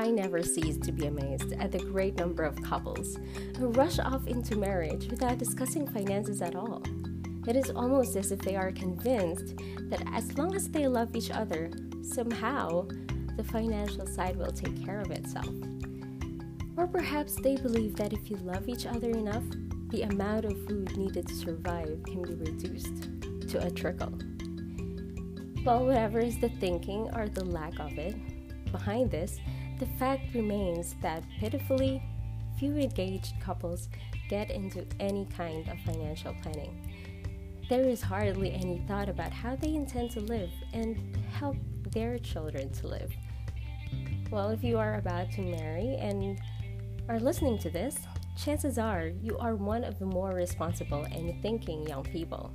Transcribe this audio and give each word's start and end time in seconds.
I 0.00 0.10
never 0.10 0.42
cease 0.42 0.78
to 0.78 0.92
be 0.92 1.04
amazed 1.04 1.52
at 1.52 1.72
the 1.72 1.78
great 1.78 2.16
number 2.16 2.42
of 2.42 2.62
couples 2.62 3.18
who 3.58 3.68
rush 3.68 3.98
off 3.98 4.26
into 4.26 4.56
marriage 4.56 5.10
without 5.10 5.36
discussing 5.36 5.86
finances 5.86 6.40
at 6.40 6.56
all. 6.56 6.82
It 7.46 7.54
is 7.54 7.68
almost 7.68 8.16
as 8.16 8.32
if 8.32 8.38
they 8.38 8.56
are 8.56 8.72
convinced 8.72 9.58
that 9.90 10.02
as 10.14 10.38
long 10.38 10.54
as 10.54 10.70
they 10.70 10.88
love 10.88 11.14
each 11.14 11.30
other, 11.30 11.70
somehow 12.00 12.88
the 13.36 13.44
financial 13.44 14.06
side 14.06 14.36
will 14.36 14.50
take 14.50 14.82
care 14.82 15.00
of 15.00 15.10
itself. 15.10 15.52
Or 16.78 16.86
perhaps 16.86 17.34
they 17.34 17.56
believe 17.56 17.94
that 17.96 18.14
if 18.14 18.30
you 18.30 18.38
love 18.38 18.70
each 18.70 18.86
other 18.86 19.10
enough, 19.10 19.44
the 19.90 20.04
amount 20.04 20.46
of 20.46 20.66
food 20.66 20.96
needed 20.96 21.28
to 21.28 21.34
survive 21.34 22.00
can 22.06 22.22
be 22.22 22.36
reduced 22.36 23.10
to 23.50 23.66
a 23.66 23.70
trickle. 23.70 24.18
Well, 25.62 25.84
whatever 25.84 26.20
is 26.20 26.38
the 26.38 26.48
thinking 26.48 27.10
or 27.14 27.28
the 27.28 27.44
lack 27.44 27.78
of 27.78 27.98
it, 27.98 28.16
behind 28.72 29.10
this, 29.10 29.38
the 29.80 29.86
fact 29.98 30.34
remains 30.34 30.94
that 31.00 31.24
pitifully 31.38 32.02
few 32.58 32.76
engaged 32.76 33.32
couples 33.40 33.88
get 34.28 34.50
into 34.50 34.86
any 35.00 35.26
kind 35.34 35.66
of 35.68 35.80
financial 35.80 36.36
planning. 36.42 36.86
There 37.70 37.88
is 37.88 38.02
hardly 38.02 38.52
any 38.52 38.84
thought 38.86 39.08
about 39.08 39.32
how 39.32 39.56
they 39.56 39.74
intend 39.74 40.10
to 40.10 40.20
live 40.20 40.50
and 40.74 41.16
help 41.32 41.56
their 41.92 42.18
children 42.18 42.70
to 42.74 42.88
live. 42.88 43.10
Well, 44.30 44.50
if 44.50 44.62
you 44.62 44.76
are 44.76 44.96
about 44.96 45.32
to 45.32 45.40
marry 45.40 45.96
and 45.98 46.38
are 47.08 47.18
listening 47.18 47.58
to 47.60 47.70
this, 47.70 47.96
chances 48.36 48.78
are 48.78 49.06
you 49.06 49.38
are 49.38 49.54
one 49.54 49.82
of 49.82 49.98
the 49.98 50.04
more 50.04 50.32
responsible 50.32 51.04
and 51.04 51.40
thinking 51.40 51.86
young 51.86 52.04
people. 52.04 52.52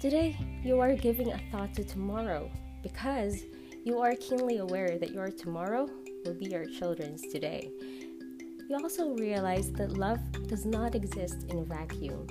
Today, 0.00 0.38
you 0.64 0.80
are 0.80 0.94
giving 0.94 1.32
a 1.32 1.40
thought 1.52 1.74
to 1.74 1.84
tomorrow 1.84 2.50
because 2.82 3.44
you 3.84 3.98
are 3.98 4.14
keenly 4.14 4.56
aware 4.56 4.98
that 4.98 5.10
your 5.10 5.28
tomorrow 5.28 5.86
will 6.24 6.34
be 6.34 6.46
your 6.46 6.66
children's 6.66 7.22
today. 7.22 7.70
You 8.68 8.76
also 8.76 9.14
realize 9.14 9.72
that 9.72 9.98
love 9.98 10.20
does 10.46 10.64
not 10.64 10.94
exist 10.94 11.46
in 11.48 11.58
a 11.58 11.64
vacuum. 11.64 12.26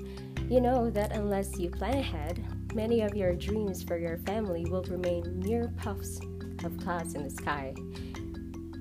You 0.49 0.61
know 0.61 0.89
that 0.89 1.11
unless 1.11 1.59
you 1.59 1.69
plan 1.69 1.97
ahead, 1.97 2.43
many 2.73 3.01
of 3.01 3.15
your 3.15 3.35
dreams 3.35 3.83
for 3.83 3.97
your 3.97 4.17
family 4.19 4.65
will 4.65 4.83
remain 4.83 5.39
mere 5.39 5.73
puffs 5.77 6.19
of 6.63 6.77
clouds 6.77 7.15
in 7.15 7.23
the 7.23 7.29
sky. 7.29 7.73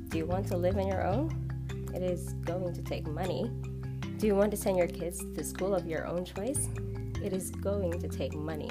Do 0.08 0.18
you 0.18 0.26
want 0.26 0.46
to 0.48 0.56
live 0.56 0.76
on 0.76 0.86
your 0.86 1.04
own? 1.04 1.48
It 1.94 2.02
is 2.02 2.34
going 2.44 2.74
to 2.74 2.82
take 2.82 3.06
money. 3.06 3.50
Do 4.18 4.26
you 4.26 4.34
want 4.34 4.50
to 4.52 4.56
send 4.56 4.76
your 4.76 4.86
kids 4.86 5.22
to 5.34 5.44
school 5.44 5.74
of 5.74 5.86
your 5.86 6.06
own 6.06 6.24
choice? 6.24 6.68
It 7.22 7.32
is 7.32 7.50
going 7.50 7.98
to 8.00 8.08
take 8.08 8.34
money. 8.34 8.70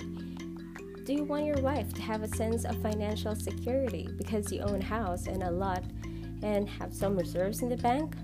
Do 1.03 1.13
you 1.13 1.23
want 1.23 1.45
your 1.45 1.61
wife 1.61 1.93
to 1.93 2.01
have 2.01 2.21
a 2.21 2.27
sense 2.27 2.65
of 2.65 2.81
financial 2.81 3.35
security 3.35 4.09
because 4.17 4.51
you 4.51 4.61
own 4.61 4.81
a 4.81 4.85
house 4.85 5.27
and 5.27 5.43
a 5.43 5.51
lot 5.51 5.83
and 6.43 6.69
have 6.69 6.93
some 6.93 7.17
reserves 7.17 7.61
in 7.61 7.69
the 7.69 7.77
bank? 7.77 8.15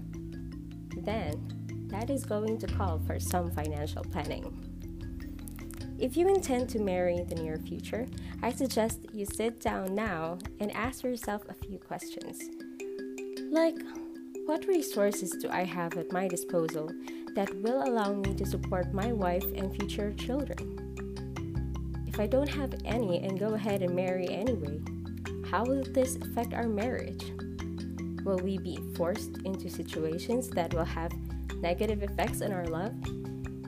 Then 0.98 1.88
that 1.90 2.10
is 2.10 2.26
going 2.26 2.58
to 2.60 2.68
call 2.68 3.00
for 3.00 3.20
some 3.20 3.52
financial 3.52 4.04
planning. 4.04 4.64
If 6.00 6.18
you 6.18 6.28
intend 6.28 6.70
to 6.70 6.80
marry 6.80 7.18
in 7.18 7.28
the 7.28 7.36
near 7.36 7.58
future, 7.58 8.08
I 8.42 8.52
suggest 8.52 9.06
you 9.14 9.26
sit 9.26 9.62
down 9.62 9.94
now 9.96 10.40
and 10.60 10.76
ask 10.76 11.04
yourself 11.04 11.44
a 11.48 11.54
few 11.54 11.78
questions. 11.78 12.42
Like, 13.52 13.78
what 14.46 14.68
resources 14.68 15.32
do 15.32 15.50
I 15.50 15.64
have 15.64 15.96
at 15.96 16.12
my 16.12 16.28
disposal 16.28 16.90
that 17.36 17.56
will 17.62 17.84
allow 17.84 18.12
me 18.14 18.34
to 18.34 18.46
support 18.46 18.94
my 18.94 19.14
wife 19.14 19.46
and 19.56 19.74
future 19.74 20.12
children? 20.14 20.80
If 22.08 22.20
I 22.20 22.28
don't 22.28 22.50
have 22.50 22.74
any 22.84 23.20
and 23.20 23.40
go 23.40 23.54
ahead 23.54 23.82
and 23.82 23.96
marry 23.96 24.28
anyway, 24.30 24.82
how 25.50 25.64
will 25.64 25.84
this 25.84 26.18
affect 26.18 26.54
our 26.54 26.68
marriage? 26.68 27.32
Will 28.24 28.38
we 28.38 28.58
be 28.58 28.80
forced 28.96 29.38
into 29.44 29.70
situations 29.70 30.50
that 30.52 30.74
will 30.74 30.86
have 30.86 31.12
negative 31.58 32.04
effects 32.04 32.42
on 32.42 32.54
our 32.54 32.66
love? 32.66 32.94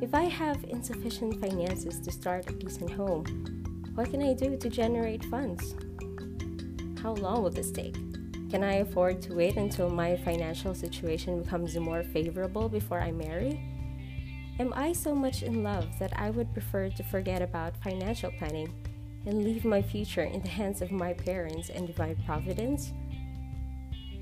If 0.01 0.13
I 0.13 0.23
have 0.23 0.63
insufficient 0.65 1.41
finances 1.41 1.99
to 1.99 2.11
start 2.11 2.49
a 2.49 2.53
decent 2.53 2.91
home, 2.91 3.25
what 3.95 4.11
can 4.11 4.21
I 4.21 4.33
do 4.33 4.57
to 4.57 4.69
generate 4.69 5.25
funds? 5.25 5.75
How 7.01 7.13
long 7.13 7.43
will 7.43 7.49
this 7.49 7.71
take? 7.71 7.95
Can 8.49 8.63
I 8.63 8.75
afford 8.75 9.21
to 9.23 9.33
wait 9.35 9.57
until 9.57 9.89
my 9.89 10.15
financial 10.17 10.73
situation 10.73 11.41
becomes 11.41 11.75
more 11.75 12.03
favorable 12.03 12.69
before 12.69 13.01
I 13.01 13.11
marry? 13.11 13.59
Am 14.59 14.71
I 14.73 14.93
so 14.93 15.13
much 15.13 15.43
in 15.43 15.63
love 15.63 15.87
that 15.99 16.17
I 16.17 16.29
would 16.29 16.53
prefer 16.53 16.89
to 16.89 17.03
forget 17.03 17.41
about 17.41 17.81
financial 17.83 18.31
planning 18.37 18.73
and 19.25 19.43
leave 19.43 19.65
my 19.65 19.81
future 19.81 20.23
in 20.23 20.41
the 20.41 20.47
hands 20.47 20.81
of 20.81 20.91
my 20.91 21.11
parents 21.11 21.69
and 21.69 21.87
divine 21.87 22.15
providence? 22.25 22.93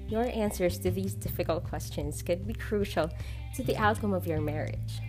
Your 0.07 0.25
answers 0.33 0.77
to 0.79 0.91
these 0.91 1.13
difficult 1.13 1.63
questions 1.63 2.21
could 2.21 2.45
be 2.45 2.53
crucial 2.53 3.09
to 3.55 3.63
the 3.63 3.77
outcome 3.77 4.13
of 4.13 4.27
your 4.27 4.41
marriage. 4.41 4.99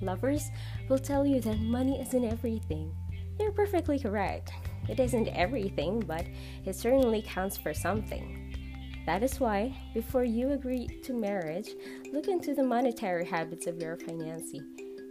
Lovers 0.00 0.50
will 0.88 0.98
tell 0.98 1.26
you 1.26 1.40
that 1.40 1.58
money 1.60 2.00
isn't 2.00 2.24
everything. 2.24 2.94
They're 3.38 3.52
perfectly 3.52 3.98
correct. 3.98 4.52
It 4.88 5.00
isn't 5.00 5.28
everything, 5.28 6.00
but 6.00 6.24
it 6.64 6.76
certainly 6.76 7.22
counts 7.22 7.56
for 7.56 7.74
something. 7.74 8.54
That 9.04 9.22
is 9.22 9.38
why, 9.38 9.76
before 9.94 10.24
you 10.24 10.52
agree 10.52 10.88
to 11.04 11.12
marriage, 11.12 11.70
look 12.12 12.28
into 12.28 12.54
the 12.54 12.62
monetary 12.62 13.24
habits 13.24 13.66
of 13.66 13.80
your 13.80 13.96
financier 13.96 14.62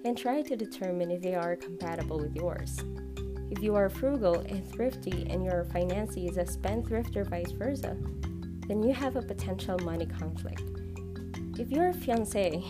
and 0.03 0.17
try 0.17 0.41
to 0.41 0.55
determine 0.55 1.11
if 1.11 1.21
they 1.21 1.33
are 1.33 1.55
compatible 1.55 2.19
with 2.19 2.35
yours. 2.35 2.83
If 3.51 3.63
you 3.63 3.75
are 3.75 3.89
frugal 3.89 4.39
and 4.39 4.67
thrifty 4.67 5.27
and 5.29 5.43
your 5.43 5.65
financier 5.65 6.29
is 6.29 6.37
a 6.37 6.45
spendthrift 6.45 7.15
or 7.15 7.23
vice 7.23 7.51
versa, 7.51 7.97
then 8.67 8.83
you 8.83 8.93
have 8.93 9.15
a 9.15 9.21
potential 9.21 9.77
money 9.79 10.05
conflict. 10.05 10.63
If 11.57 11.71
your 11.71 11.93
fiancé 11.93 12.63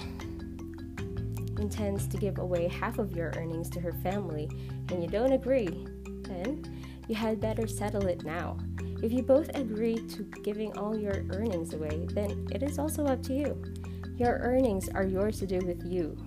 intends 1.59 2.07
to 2.07 2.17
give 2.17 2.37
away 2.37 2.67
half 2.67 2.99
of 2.99 3.15
your 3.15 3.33
earnings 3.37 3.69
to 3.71 3.79
her 3.79 3.93
family 4.03 4.49
and 4.91 5.01
you 5.01 5.09
don't 5.09 5.33
agree, 5.33 5.87
then 6.23 6.63
you 7.07 7.15
had 7.15 7.39
better 7.39 7.67
settle 7.67 8.07
it 8.07 8.23
now 8.23 8.57
if 9.05 9.11
you 9.11 9.21
both 9.21 9.49
agree 9.55 9.97
to 9.97 10.23
giving 10.41 10.75
all 10.77 10.97
your 10.97 11.23
earnings 11.31 11.73
away, 11.73 12.07
then 12.13 12.47
it 12.51 12.63
is 12.63 12.79
also 12.79 13.05
up 13.05 13.21
to 13.23 13.33
you. 13.33 13.61
Your 14.17 14.39
earnings 14.39 14.89
are 14.89 15.05
yours 15.05 15.37
to 15.39 15.45
do 15.45 15.59
with 15.59 15.85
you 15.85 16.17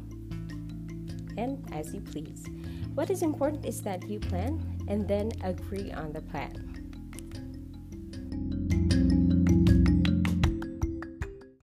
and 1.36 1.64
as 1.72 1.92
you 1.92 2.00
please. 2.00 2.44
What 2.94 3.10
is 3.10 3.22
important 3.22 3.64
is 3.64 3.80
that 3.82 4.08
you 4.08 4.20
plan 4.20 4.62
and 4.86 5.08
then 5.08 5.32
agree 5.42 5.92
on 5.92 6.12
the 6.12 6.20
plan. 6.20 6.87